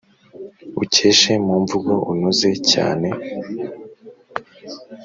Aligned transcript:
ukeshe 0.83 1.31
mu 1.45 1.53
mvugo 1.63 1.93
unoze 2.11 2.49
cyane 2.71 3.09